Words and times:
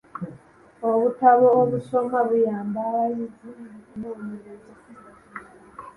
Obutabo 0.89 1.47
obusomwa 1.61 2.19
buyamba 2.27 2.79
abayizi 2.89 3.49
mu 3.61 3.65
kunoonyereza. 3.87 4.73